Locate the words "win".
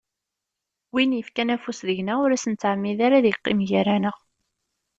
0.93-1.11